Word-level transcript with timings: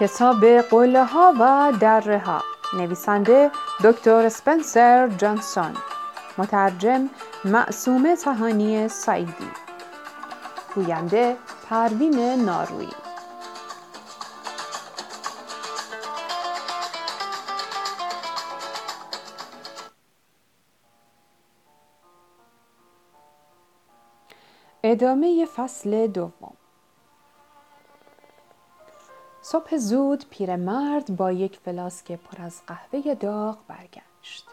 کتاب 0.00 0.44
قله 0.44 1.04
ها 1.04 1.32
و 1.40 1.72
دره 1.80 2.18
ها 2.18 2.42
نویسنده 2.74 3.50
دکتر 3.84 4.28
سپنسر 4.28 5.08
جانسون. 5.08 5.74
مترجم 6.38 7.10
معصومه 7.44 8.16
تهانی 8.16 8.88
سعیدی. 8.88 9.50
گوینده 10.74 11.36
پروین 11.70 12.44
ناروی. 12.44 12.88
ادامه 24.82 25.46
فصل 25.56 26.06
دوم. 26.06 26.56
صبح 29.50 29.76
زود 29.76 30.24
پیرمرد 30.30 31.16
با 31.16 31.32
یک 31.32 31.58
فلاسک 31.64 32.12
پر 32.12 32.42
از 32.42 32.60
قهوه 32.66 33.14
داغ 33.14 33.58
برگشت 33.68 34.46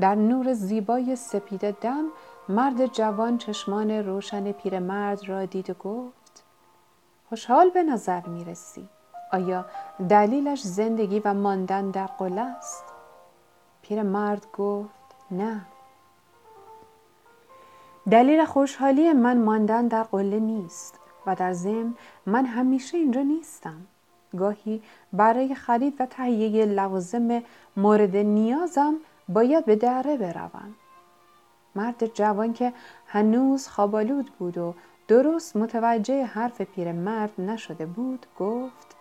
در 0.00 0.14
نور 0.14 0.52
زیبای 0.52 1.16
سپید 1.16 1.70
دم 1.70 2.04
مرد 2.48 2.86
جوان 2.86 3.38
چشمان 3.38 3.90
روشن 3.90 4.52
پیرمرد 4.52 5.28
را 5.28 5.44
دید 5.44 5.70
و 5.70 5.74
گفت 5.74 6.44
خوشحال 7.28 7.70
به 7.70 7.82
نظر 7.82 8.26
می 8.26 8.44
رسی. 8.44 8.88
آیا 9.32 9.66
دلیلش 10.08 10.62
زندگی 10.62 11.20
و 11.20 11.34
ماندن 11.34 11.90
در 11.90 12.06
قله 12.06 12.40
است؟ 12.40 12.84
پیرمرد 13.82 14.46
گفت 14.52 15.14
نه 15.30 15.60
دلیل 18.10 18.44
خوشحالی 18.44 19.12
من 19.12 19.38
ماندن 19.38 19.88
در 19.88 20.02
قله 20.02 20.38
نیست 20.38 20.99
و 21.26 21.34
در 21.34 21.52
ضمن 21.52 21.94
من 22.26 22.46
همیشه 22.46 22.98
اینجا 22.98 23.22
نیستم. 23.22 23.86
گاهی 24.36 24.82
برای 25.12 25.54
خرید 25.54 26.00
و 26.00 26.06
تهیه 26.06 26.64
لوازم 26.64 27.42
مورد 27.76 28.16
نیازم 28.16 28.94
باید 29.28 29.64
به 29.64 29.76
دره 29.76 30.16
بروم. 30.16 30.74
مرد 31.74 32.06
جوان 32.06 32.52
که 32.52 32.72
هنوز 33.06 33.68
خوابالود 33.68 34.30
بود 34.38 34.58
و 34.58 34.74
درست 35.08 35.56
متوجه 35.56 36.24
حرف 36.24 36.60
پیرمرد 36.60 37.40
نشده 37.40 37.86
بود 37.86 38.26
گفت 38.38 38.96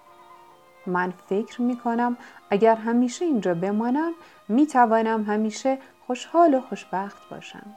من 0.88 1.14
فکر 1.30 1.62
می 1.62 1.78
کنم 1.78 2.18
اگر 2.50 2.76
همیشه 2.76 3.26
اینجا 3.26 3.54
بمانم 3.54 4.12
می 4.48 4.68
توانم 4.68 5.24
همیشه 5.24 5.78
خوشحال 6.08 6.54
و 6.54 6.62
خوشبخت 6.62 7.30
باشم. 7.30 7.76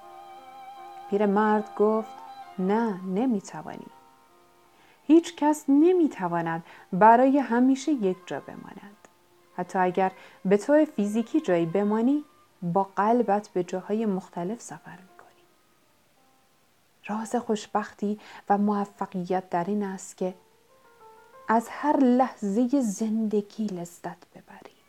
پیرمرد 1.10 1.74
گفت 1.78 2.18
نه 2.58 3.00
نمی 3.04 3.40
توانی 3.40 3.86
هیچ 5.06 5.36
کس 5.36 5.64
نمی 5.68 6.08
تواند 6.08 6.64
برای 6.92 7.38
همیشه 7.38 7.92
یک 7.92 8.16
جا 8.26 8.40
بماند. 8.40 9.08
حتی 9.56 9.78
اگر 9.78 10.12
به 10.44 10.56
تو 10.56 10.84
فیزیکی 10.84 11.40
جایی 11.40 11.66
بمانی 11.66 12.24
با 12.62 12.84
قلبت 12.96 13.48
به 13.48 13.64
جاهای 13.64 14.06
مختلف 14.06 14.60
سفر 14.60 14.96
می 14.96 15.16
کنی. 15.18 15.42
راز 17.06 17.36
خوشبختی 17.36 18.20
و 18.48 18.58
موفقیت 18.58 19.50
در 19.50 19.64
این 19.64 19.82
است 19.82 20.16
که 20.16 20.34
از 21.48 21.68
هر 21.70 21.96
لحظه 21.96 22.80
زندگی 22.80 23.66
لذت 23.66 24.30
ببریم 24.30 24.82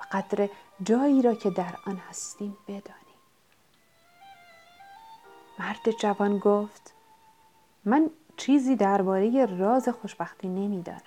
و 0.00 0.04
قدر 0.12 0.48
جایی 0.82 1.22
را 1.22 1.34
که 1.34 1.50
در 1.50 1.74
آن 1.86 1.96
هستیم 1.96 2.56
بدانیم. 2.68 3.00
مرد 5.58 5.90
جوان 6.00 6.38
گفت 6.38 6.94
من 7.84 8.10
چیزی 8.40 8.76
درباره 8.76 9.46
راز 9.46 9.88
خوشبختی 9.88 10.48
نمی‌دانم 10.48 11.00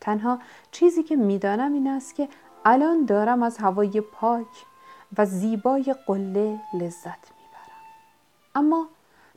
تنها 0.00 0.38
چیزی 0.70 1.02
که 1.02 1.16
می‌دانم 1.16 1.72
این 1.72 1.88
است 1.88 2.14
که 2.14 2.28
الان 2.64 3.04
دارم 3.04 3.42
از 3.42 3.58
هوای 3.58 4.00
پاک 4.00 4.46
و 5.18 5.26
زیبای 5.26 5.94
قله 6.06 6.60
لذت 6.74 7.04
می‌برم. 7.04 7.80
اما 8.54 8.88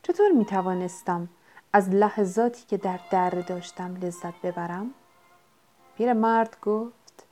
چطور 0.03 0.31
می‌توانستم 0.31 1.29
از 1.73 1.89
لحظاتی 1.89 2.65
که 2.67 2.77
در 2.77 2.99
در 3.11 3.29
داشتم 3.29 3.95
لذت 3.95 4.41
ببرم؟ 4.41 4.93
مرد 5.99 6.57
گفت 6.61 7.25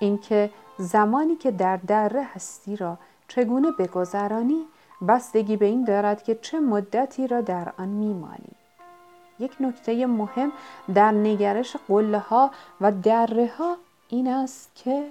اینکه 0.00 0.50
زمانی 0.78 1.36
که 1.36 1.50
در 1.50 1.76
دره 1.76 2.24
هستی 2.24 2.76
را 2.76 2.98
چگونه 3.28 3.70
بگذرانی 3.78 4.66
بستگی 5.08 5.56
به 5.56 5.66
این 5.66 5.84
دارد 5.84 6.22
که 6.22 6.34
چه 6.34 6.60
مدتی 6.60 7.26
را 7.26 7.40
در 7.40 7.72
آن 7.78 7.88
میمانی. 7.88 8.61
یک 9.42 9.56
نکته 9.60 10.06
مهم 10.06 10.52
در 10.94 11.10
نگرش 11.10 11.76
قله 11.88 12.18
ها 12.18 12.50
و 12.80 12.92
دره 12.92 13.52
ها 13.58 13.76
این 14.08 14.28
است 14.28 14.70
که 14.74 15.10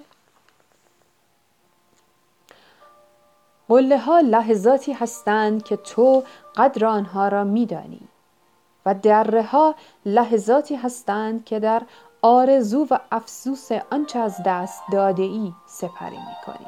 قله 3.68 3.98
ها 3.98 4.20
لحظاتی 4.20 4.92
هستند 4.92 5.62
که 5.62 5.76
تو 5.76 6.22
قدر 6.56 6.84
آنها 6.86 7.28
را 7.28 7.44
میدانی 7.44 8.08
و 8.86 8.94
دره 8.94 9.42
ها 9.42 9.74
لحظاتی 10.06 10.76
هستند 10.76 11.44
که 11.44 11.60
در 11.60 11.82
آرزو 12.22 12.86
و 12.90 12.98
افسوس 13.12 13.72
آنچه 13.90 14.18
از 14.18 14.36
دست 14.46 14.82
داده 14.92 15.22
ای 15.22 15.52
سپری 15.66 16.16
می 16.16 16.36
کنی. 16.46 16.66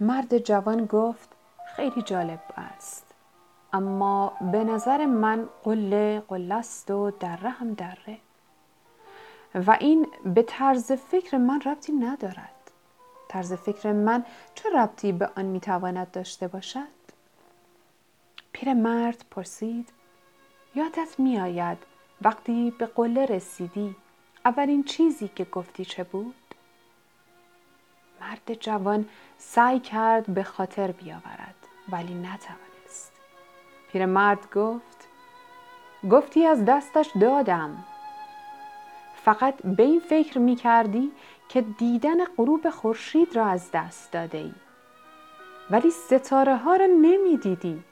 مرد 0.00 0.38
جوان 0.38 0.86
گفت 0.86 1.28
خیلی 1.76 2.02
جالب 2.02 2.40
است 2.56 3.11
اما 3.72 4.32
به 4.52 4.64
نظر 4.64 5.06
من 5.06 5.48
قله 5.64 6.22
قله 6.28 6.54
است 6.54 6.90
و 6.90 7.10
دره 7.10 7.50
هم 7.50 7.74
دره. 7.74 8.18
و 9.54 9.76
این 9.80 10.06
به 10.24 10.42
طرز 10.42 10.92
فکر 10.92 11.38
من 11.38 11.60
ربطی 11.60 11.92
ندارد. 11.92 12.70
طرز 13.28 13.52
فکر 13.52 13.92
من 13.92 14.24
چه 14.54 14.68
ربطی 14.74 15.12
به 15.12 15.30
آن 15.36 15.44
می‌تواند 15.44 16.10
داشته 16.10 16.48
باشد؟ 16.48 17.02
مرد 18.74 19.24
پرسید 19.30 19.88
یادت 20.74 21.14
میآید 21.18 21.78
وقتی 22.22 22.70
به 22.70 22.86
قله 22.86 23.26
رسیدی 23.26 23.96
اولین 24.44 24.84
چیزی 24.84 25.28
که 25.28 25.44
گفتی 25.44 25.84
چه 25.84 26.04
بود؟ 26.04 26.34
مرد 28.20 28.54
جوان 28.54 29.08
سعی 29.38 29.80
کرد 29.80 30.26
به 30.34 30.42
خاطر 30.42 30.92
بیاورد 30.92 31.54
ولی 31.88 32.14
نتوانست 32.14 32.71
پیرمرد 33.92 34.52
گفت 34.54 35.08
گفتی 36.10 36.46
از 36.46 36.64
دستش 36.64 37.10
دادم. 37.20 37.84
فقط 39.24 39.62
به 39.62 39.82
این 39.82 40.00
فکر 40.00 40.38
می 40.38 40.56
کردی 40.56 41.12
که 41.48 41.60
دیدن 41.60 42.24
غروب 42.24 42.70
خورشید 42.70 43.36
را 43.36 43.46
از 43.46 43.70
دست 43.74 44.12
داده 44.12 44.38
ای. 44.38 44.52
ولی 45.70 45.90
ستاره 45.90 46.56
ها 46.56 46.76
را 46.76 46.86
نمی 46.86 47.36
دیدی. 47.36 47.82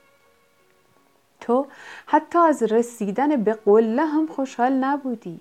تو 1.40 1.66
حتی 2.06 2.38
از 2.38 2.62
رسیدن 2.62 3.44
به 3.44 3.52
قله 3.52 4.04
هم 4.04 4.26
خوشحال 4.26 4.72
نبودی. 4.72 5.40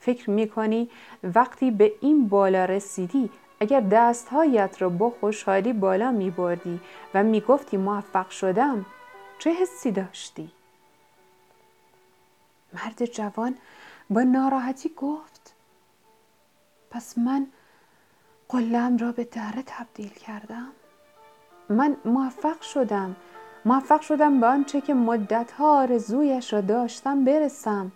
فکر 0.00 0.30
می 0.30 0.48
کنی 0.48 0.90
وقتی 1.34 1.70
به 1.70 1.92
این 2.00 2.28
بالا 2.28 2.64
رسیدی 2.64 3.30
اگر 3.60 3.80
دستهایت 3.80 4.82
را 4.82 4.88
با 4.88 5.10
خوشحالی 5.10 5.72
بالا 5.72 6.10
می 6.10 6.30
بردی 6.30 6.80
و 7.14 7.22
می 7.22 7.40
گفتی 7.40 7.76
موفق 7.76 8.30
شدم 8.30 8.86
چه 9.38 9.50
حسی 9.50 9.92
داشتی؟ 9.92 10.52
مرد 12.72 13.04
جوان 13.04 13.58
با 14.10 14.22
ناراحتی 14.22 14.88
گفت 14.96 15.54
پس 16.90 17.18
من 17.18 17.46
قلم 18.48 18.96
را 18.96 19.12
به 19.12 19.24
دره 19.24 19.62
تبدیل 19.66 20.08
کردم. 20.08 20.68
من 21.68 21.96
موفق 22.04 22.60
شدم 22.60 23.16
موفق 23.64 24.00
شدم 24.00 24.40
به 24.40 24.46
آنچه 24.46 24.80
که 24.80 24.94
مدتها 24.94 25.78
آرزویش 25.78 26.52
را 26.52 26.60
داشتم 26.60 27.24
برسم. 27.24 27.92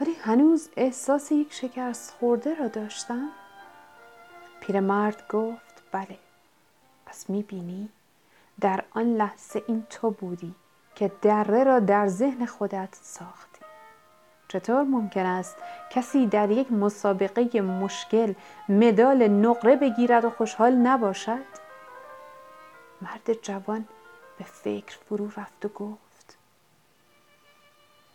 ولی 0.00 0.14
هنوز 0.14 0.68
احساس 0.76 1.32
یک 1.32 1.52
شکست 1.52 2.10
خورده 2.10 2.54
را 2.54 2.68
داشتم. 2.68 3.28
پیرمرد 4.60 5.28
گفت 5.28 5.82
بله 5.92 6.18
پس 7.06 7.30
می‌بینی؟ 7.30 7.88
در 8.60 8.84
آن 8.90 9.16
لحظه 9.16 9.62
این 9.66 9.86
تو 9.90 10.10
بودی 10.10 10.54
که 10.94 11.12
دره 11.22 11.64
را 11.64 11.78
در 11.78 12.08
ذهن 12.08 12.46
خودت 12.46 12.88
ساختی. 13.02 13.64
چطور 14.48 14.82
ممکن 14.82 15.26
است 15.26 15.56
کسی 15.90 16.26
در 16.26 16.50
یک 16.50 16.72
مسابقه 16.72 17.60
مشکل 17.60 18.34
مدال 18.68 19.28
نقره 19.28 19.76
بگیرد 19.76 20.24
و 20.24 20.30
خوشحال 20.30 20.72
نباشد؟ 20.72 21.44
مرد 23.02 23.32
جوان 23.42 23.88
به 24.38 24.44
فکر 24.44 24.98
فرو 25.08 25.26
رفت 25.26 25.64
و 25.64 25.68
گفت 25.68 26.36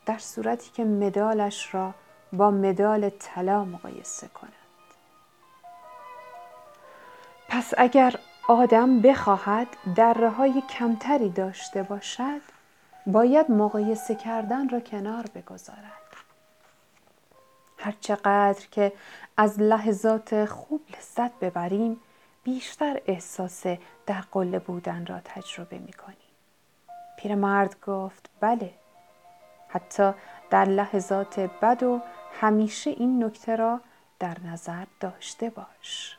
در 0.05 0.17
صورتی 0.17 0.71
که 0.71 0.83
مدالش 0.83 1.75
را 1.75 1.93
با 2.33 2.51
مدال 2.51 3.09
طلا 3.09 3.65
مقایسه 3.65 4.27
کند. 4.27 4.53
پس 7.49 7.73
اگر 7.77 8.15
آدم 8.49 8.99
بخواهد 8.99 9.67
دره 9.95 10.29
های 10.29 10.61
کمتری 10.61 11.29
داشته 11.29 11.83
باشد 11.83 12.41
باید 13.07 13.51
مقایسه 13.51 14.15
کردن 14.15 14.69
را 14.69 14.79
کنار 14.79 15.25
بگذارد 15.35 16.15
هرچقدر 17.77 18.65
که 18.71 18.93
از 19.37 19.59
لحظات 19.59 20.45
خوب 20.45 20.81
لذت 20.97 21.39
ببریم 21.39 21.99
بیشتر 22.43 23.01
احساس 23.05 23.65
در 24.05 24.21
قله 24.31 24.59
بودن 24.59 25.05
را 25.05 25.19
تجربه 25.25 25.77
می 25.77 25.93
کنیم. 25.93 26.17
پیرمرد 27.17 27.75
گفت 27.85 28.29
بله 28.39 28.73
حتی 29.67 30.11
در 30.49 30.65
لحظات 30.65 31.39
بد 31.39 31.83
و 31.83 32.01
همیشه 32.41 32.89
این 32.89 33.23
نکته 33.23 33.55
را 33.55 33.79
در 34.19 34.37
نظر 34.45 34.85
داشته 34.99 35.49
باش 35.49 36.18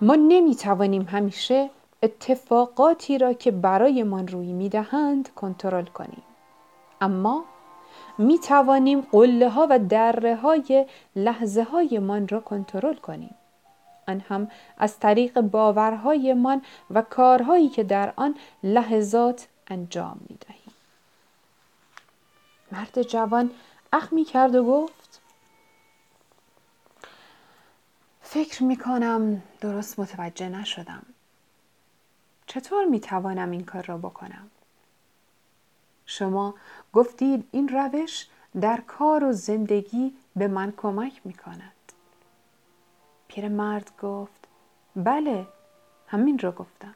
ما 0.00 0.14
نمی 0.14 0.54
توانیم 0.54 1.02
همیشه 1.02 1.70
اتفاقاتی 2.02 3.18
را 3.18 3.32
که 3.32 3.50
برایمان 3.50 4.28
روی 4.28 4.52
می 4.52 4.68
دهند 4.68 5.28
کنترل 5.34 5.84
کنیم. 5.84 6.22
اما 7.00 7.44
می 8.18 8.38
توانیم 8.38 9.00
قله 9.00 9.48
ها 9.48 9.66
و 9.70 9.78
دره 9.78 10.36
های 10.36 10.86
لحظه 11.16 11.62
های 11.62 11.98
من 11.98 12.28
را 12.28 12.40
کنترل 12.40 12.94
کنیم. 12.94 13.34
آن 14.08 14.20
هم 14.20 14.50
از 14.78 14.98
طریق 14.98 15.40
باورهایمان 15.40 16.62
و 16.90 17.02
کارهایی 17.02 17.68
که 17.68 17.84
در 17.84 18.12
آن 18.16 18.34
لحظات 18.62 19.48
انجام 19.66 20.20
می 20.28 20.36
دهیم 20.48 20.74
مرد 22.72 23.02
جوان 23.02 23.50
اخ 23.92 24.12
می 24.12 24.24
کرد 24.24 24.54
و 24.54 24.64
گفت 24.64 25.05
فکر 28.36 28.62
می 28.62 28.76
کنم 28.76 29.42
درست 29.60 29.98
متوجه 29.98 30.48
نشدم 30.48 31.02
چطور 32.46 32.84
می 32.84 33.00
توانم 33.00 33.50
این 33.50 33.64
کار 33.64 33.82
را 33.82 33.98
بکنم؟ 33.98 34.50
شما 36.06 36.54
گفتید 36.92 37.48
این 37.52 37.68
روش 37.68 38.26
در 38.60 38.80
کار 38.86 39.24
و 39.24 39.32
زندگی 39.32 40.16
به 40.36 40.48
من 40.48 40.72
کمک 40.76 41.20
می 41.24 41.32
کند. 41.32 41.92
پیرمرد 43.28 43.90
گفت 44.02 44.48
بله 44.96 45.46
همین 46.06 46.38
را 46.38 46.52
گفتم. 46.52 46.94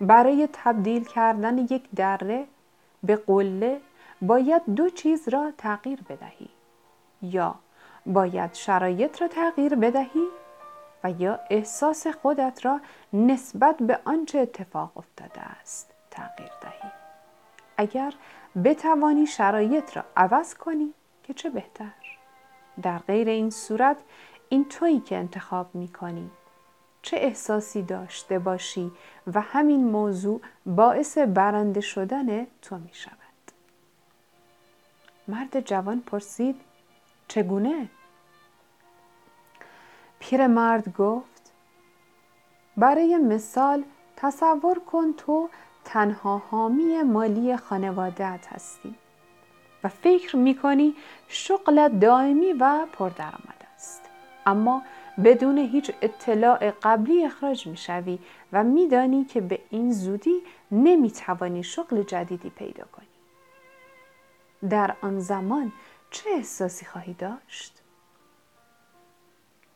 برای 0.00 0.48
تبدیل 0.52 1.04
کردن 1.04 1.58
یک 1.58 1.90
دره 1.96 2.46
به 3.02 3.16
قله 3.16 3.80
باید 4.22 4.62
دو 4.74 4.90
چیز 4.90 5.28
را 5.28 5.52
تغییر 5.58 6.02
بدهی 6.02 6.48
یا 7.22 7.54
باید 8.08 8.54
شرایط 8.54 9.22
را 9.22 9.28
تغییر 9.28 9.74
بدهی 9.74 10.28
و 11.04 11.10
یا 11.10 11.40
احساس 11.50 12.06
خودت 12.06 12.64
را 12.64 12.80
نسبت 13.12 13.76
به 13.76 13.98
آنچه 14.04 14.38
اتفاق 14.38 14.92
افتاده 14.96 15.40
است 15.40 15.94
تغییر 16.10 16.50
دهی. 16.62 16.90
اگر 17.76 18.14
بتوانی 18.64 19.26
شرایط 19.26 19.96
را 19.96 20.04
عوض 20.16 20.54
کنی 20.54 20.94
که 21.22 21.34
چه 21.34 21.50
بهتر. 21.50 21.90
در 22.82 22.98
غیر 22.98 23.28
این 23.28 23.50
صورت 23.50 23.96
این 24.48 24.64
تویی 24.64 25.00
که 25.00 25.16
انتخاب 25.16 25.74
می 25.74 25.88
کنی 25.88 26.30
چه 27.02 27.16
احساسی 27.16 27.82
داشته 27.82 28.38
باشی 28.38 28.92
و 29.34 29.40
همین 29.40 29.84
موضوع 29.84 30.40
باعث 30.66 31.18
برنده 31.18 31.80
شدن 31.80 32.46
تو 32.62 32.78
می 32.78 32.90
شود 32.92 33.18
مرد 35.28 35.60
جوان 35.60 36.00
پرسید 36.00 36.60
چگونه؟ 37.28 37.88
پیرمرد 40.20 40.96
گفت 40.96 41.52
برای 42.76 43.16
مثال 43.16 43.84
تصور 44.16 44.78
کن 44.78 45.12
تو 45.12 45.48
تنها 45.84 46.42
حامی 46.50 47.02
مالی 47.02 47.56
خانوادت 47.56 48.46
هستی 48.48 48.94
و 49.84 49.88
فکر 49.88 50.36
می‌کنی 50.36 50.94
شغلت 51.28 52.00
دائمی 52.00 52.52
و 52.52 52.86
پردرآمد 52.92 53.66
است 53.74 54.02
اما 54.46 54.82
بدون 55.24 55.58
هیچ 55.58 55.92
اطلاع 56.02 56.70
قبلی 56.70 57.24
اخراج 57.24 57.66
می‌شوی 57.66 58.18
و 58.52 58.64
میدانی 58.64 59.24
که 59.24 59.40
به 59.40 59.60
این 59.70 59.92
زودی 59.92 60.42
نمی‌توانی 60.70 61.62
شغل 61.62 62.02
جدیدی 62.02 62.50
پیدا 62.50 62.84
کنی 62.84 63.06
در 64.70 64.96
آن 65.02 65.20
زمان 65.20 65.72
چه 66.10 66.30
احساسی 66.30 66.86
خواهی 66.86 67.12
داشت؟ 67.14 67.82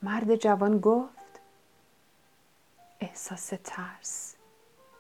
مرد 0.03 0.37
جوان 0.37 0.79
گفت 0.79 1.41
احساس 3.01 3.53
ترس 3.65 4.35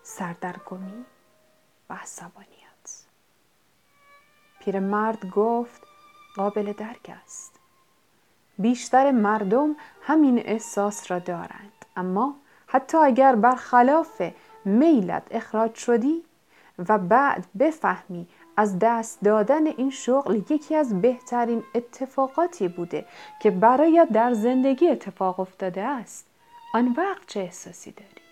سردرگمی 0.02 1.04
و 1.90 1.94
عصبانیت 1.94 3.06
پیرمرد 4.60 5.30
گفت 5.30 5.82
قابل 6.36 6.72
درک 6.72 7.10
است. 7.24 7.60
بیشتر 8.58 9.10
مردم 9.10 9.76
همین 10.02 10.38
احساس 10.38 11.10
را 11.10 11.18
دارند. 11.18 11.84
اما 11.96 12.36
حتی 12.66 12.98
اگر 12.98 13.34
برخلاف 13.34 14.22
میلت 14.64 15.22
اخراج 15.30 15.74
شدی 15.74 16.24
و 16.88 16.98
بعد 16.98 17.46
بفهمی 17.58 18.28
از 18.56 18.78
دست 18.78 19.20
دادن 19.24 19.66
این 19.66 19.90
شغل 19.90 20.40
یکی 20.50 20.74
از 20.74 21.00
بهترین 21.00 21.62
اتفاقاتی 21.74 22.68
بوده 22.68 23.04
که 23.40 23.50
برایت 23.50 24.08
در 24.12 24.32
زندگی 24.32 24.88
اتفاق 24.88 25.40
افتاده 25.40 25.82
است. 25.82 26.26
آن 26.74 26.94
وقت 26.96 27.26
چه 27.26 27.40
احساسی 27.40 27.90
داری؟ 27.90 28.22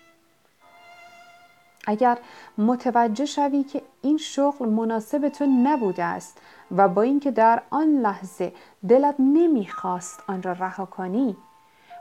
اگر 1.87 2.17
متوجه 2.57 3.25
شوی 3.25 3.63
که 3.63 3.81
این 4.01 4.17
شغل 4.17 4.69
مناسب 4.69 5.29
تو 5.29 5.45
نبوده 5.45 6.03
است 6.03 6.41
و 6.71 6.87
با 6.87 7.01
اینکه 7.01 7.31
در 7.31 7.61
آن 7.69 7.87
لحظه 7.87 8.53
دلت 8.89 9.15
نمی‌خواست 9.19 10.23
آن 10.27 10.43
را 10.43 10.51
رها 10.51 10.85
کنی 10.85 11.37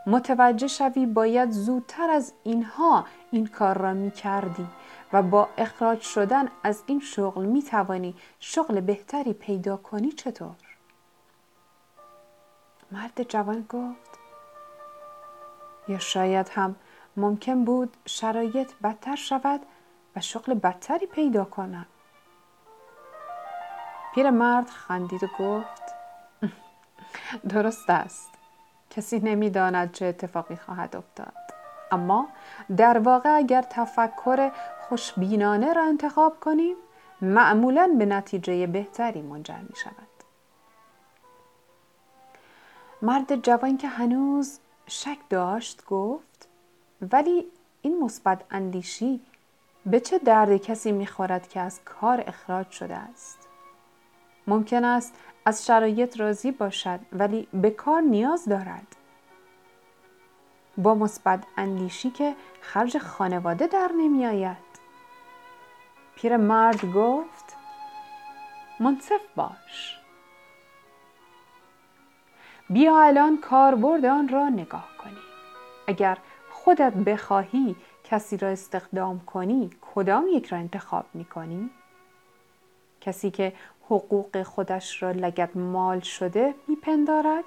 متوجه 0.06 0.66
شوی 0.66 1.06
باید 1.06 1.50
زودتر 1.50 2.10
از 2.10 2.32
اینها 2.42 3.04
این 3.30 3.46
کار 3.46 3.78
را 3.78 3.92
می 3.92 4.10
کردی 4.10 4.66
و 5.12 5.22
با 5.22 5.48
اخراج 5.58 6.00
شدن 6.00 6.48
از 6.62 6.82
این 6.86 7.00
شغل 7.00 7.44
می 7.44 7.62
توانی 7.62 8.14
شغل 8.40 8.80
بهتری 8.80 9.32
پیدا 9.32 9.76
کنی 9.76 10.12
چطور؟ 10.12 10.56
مرد 12.92 13.22
جوان 13.22 13.66
گفت 13.68 14.18
یا 15.88 15.98
شاید 15.98 16.48
هم 16.48 16.76
ممکن 17.16 17.64
بود 17.64 17.96
شرایط 18.06 18.72
بدتر 18.82 19.16
شود 19.16 19.60
و 20.16 20.20
شغل 20.20 20.54
بدتری 20.54 21.06
پیدا 21.06 21.44
کنم. 21.44 21.86
مرد 24.16 24.68
خندید 24.68 25.24
و 25.24 25.28
گفت 25.38 25.82
درست 27.48 27.90
است. 27.90 28.30
کسی 28.90 29.18
نمی‌داند 29.18 29.92
چه 29.92 30.06
اتفاقی 30.06 30.56
خواهد 30.56 30.96
افتاد. 30.96 31.59
اما 31.90 32.28
در 32.76 32.98
واقع 32.98 33.36
اگر 33.36 33.62
تفکر 33.62 34.50
خوشبینانه 34.88 35.72
را 35.72 35.82
انتخاب 35.82 36.40
کنیم 36.40 36.76
معمولا 37.22 37.96
به 37.98 38.06
نتیجه 38.06 38.66
بهتری 38.66 39.22
منجر 39.22 39.58
می 39.68 39.76
شود 39.76 40.10
مرد 43.02 43.36
جوان 43.42 43.76
که 43.76 43.88
هنوز 43.88 44.58
شک 44.86 45.18
داشت 45.30 45.84
گفت 45.84 46.48
ولی 47.12 47.46
این 47.82 48.02
مثبت 48.02 48.42
اندیشی 48.50 49.20
به 49.86 50.00
چه 50.00 50.18
درد 50.18 50.56
کسی 50.56 50.92
می‌خورد 50.92 51.48
که 51.48 51.60
از 51.60 51.80
کار 51.84 52.24
اخراج 52.26 52.70
شده 52.70 52.96
است؟ 52.96 53.48
ممکن 54.46 54.84
است 54.84 55.14
از 55.44 55.66
شرایط 55.66 56.20
راضی 56.20 56.50
باشد 56.50 57.00
ولی 57.12 57.48
به 57.52 57.70
کار 57.70 58.00
نیاز 58.00 58.44
دارد. 58.48 58.96
با 60.76 60.94
مثبت 60.94 61.44
اندیشی 61.56 62.10
که 62.10 62.34
خرج 62.60 62.98
خانواده 62.98 63.66
در 63.66 63.90
نمی 63.98 64.26
آید 64.26 64.70
پیر 66.14 66.36
مرد 66.36 66.92
گفت 66.92 67.56
منصف 68.80 69.20
باش. 69.36 69.98
بیا 72.70 73.02
الان 73.02 73.38
کاربرد 73.38 74.04
آن 74.04 74.28
را 74.28 74.48
نگاه 74.48 74.88
کنی. 74.98 75.16
اگر 75.86 76.18
خودت 76.50 76.92
بخواهی 76.92 77.76
کسی 78.04 78.36
را 78.36 78.48
استخدام 78.48 79.20
کنی 79.20 79.70
کدام 79.94 80.26
یک 80.32 80.46
را 80.46 80.58
انتخاب 80.58 81.04
می 81.14 81.24
کنی؟ 81.24 81.70
کسی 83.00 83.30
که 83.30 83.52
حقوق 83.84 84.42
خودش 84.42 85.02
را 85.02 85.10
لگت 85.10 85.56
مال 85.56 86.00
شده 86.00 86.54
میپندارد؟ 86.68 87.44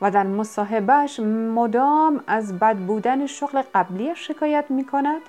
و 0.00 0.10
در 0.10 0.26
مصاحبهش 0.26 1.20
مدام 1.54 2.24
از 2.26 2.58
بد 2.58 2.76
بودن 2.76 3.26
شغل 3.26 3.62
قبلی 3.74 4.14
شکایت 4.14 4.64
می 4.68 4.84
کند 4.84 5.22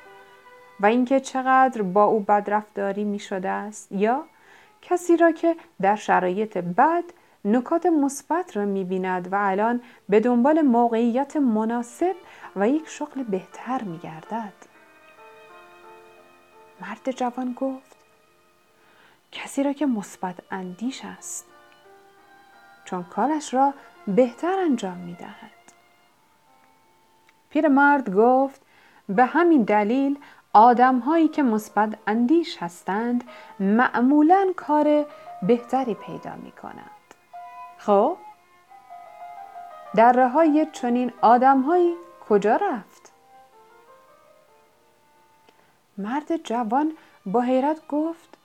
و 0.80 0.86
اینکه 0.86 1.20
چقدر 1.20 1.82
با 1.82 2.04
او 2.04 2.20
بدرفتاری 2.20 3.04
می 3.04 3.20
شده 3.20 3.50
است 3.50 3.92
یا 3.92 4.24
کسی 4.82 5.18
را 5.18 5.32
که 5.32 5.56
در 5.82 5.96
شرایط 5.96 6.58
بد 6.58 7.04
نکات 7.46 7.86
مثبت 7.86 8.58
را 8.58 8.66
می 8.66 8.84
بیند 8.84 9.34
و 9.34 9.36
الان 9.40 9.82
به 10.10 10.20
دنبال 10.20 10.62
موقعیت 10.62 11.38
مناسب 11.38 12.16
و 12.56 12.70
یک 12.70 12.88
شغل 12.88 13.24
بهتر 13.24 13.84
می 13.84 13.98
گردد. 13.98 14.54
مرد 16.82 17.12
جوان 17.12 17.54
گفت 17.54 17.96
کسی 19.32 19.64
را 19.64 19.74
که 19.74 19.86
مثبت 19.86 20.36
اندیش 20.52 21.02
است 21.06 21.51
چون 22.92 23.04
کارش 23.04 23.54
را 23.54 23.74
بهتر 24.08 24.60
انجام 24.60 24.98
می 24.98 25.14
دهد. 25.14 25.52
پیرمرد 27.50 28.16
گفت 28.16 28.62
به 29.10 29.26
همین 29.26 29.64
دلیل 29.64 30.20
آدم 30.54 31.00
هایی 31.00 31.28
که 31.28 31.44
مثبت 31.44 31.98
اندیش 32.08 32.58
هستند 32.58 33.24
معمولا 33.60 34.54
کار 34.56 35.06
بهتری 35.44 35.94
پیدا 35.94 36.36
می 36.36 36.52
کنند. 36.52 37.16
خب 37.78 38.18
در 39.96 40.28
های 40.28 40.68
چنین 40.72 41.14
آدمهایی 41.22 41.96
کجا 42.30 42.56
رفت؟ 42.56 43.12
مرد 45.98 46.38
جوان 46.38 46.92
با 47.26 47.42
حیرت 47.42 47.88
گفت 47.88 48.38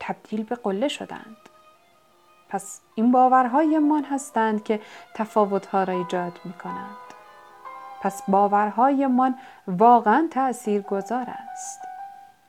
تبدیل 0.00 0.44
به 0.44 0.54
قله 0.54 0.88
شدند. 0.88 1.49
پس 2.50 2.80
این 2.94 3.12
باورهای 3.12 3.78
من 3.78 4.04
هستند 4.04 4.64
که 4.64 4.80
تفاوتها 5.14 5.84
را 5.84 5.94
ایجاد 5.94 6.40
می 6.44 6.52
کنند. 6.52 6.96
پس 8.00 8.22
باورهایمان 8.28 9.34
واقعا 9.66 10.28
تأثیر 10.30 10.82
گذار 10.82 11.26
است. 11.30 11.80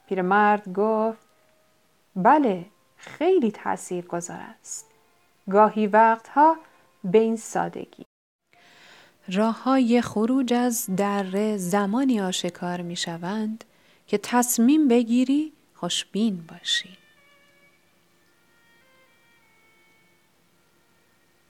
پیرمرد 0.07 0.73
گفت 0.73 1.27
بله 2.15 2.65
خیلی 2.97 3.51
تأثیر 3.51 4.05
گذار 4.05 4.39
است. 4.59 4.89
گاهی 5.49 5.87
وقتها 5.87 6.55
به 7.03 7.17
این 7.17 7.35
سادگی. 7.35 8.05
راه 9.33 9.63
های 9.63 10.01
خروج 10.01 10.53
از 10.53 10.89
در 10.97 11.57
زمانی 11.57 12.21
آشکار 12.21 12.81
می 12.81 12.95
شوند 12.95 13.63
که 14.07 14.17
تصمیم 14.17 14.87
بگیری 14.87 15.53
خوشبین 15.73 16.45
باشی. 16.49 17.00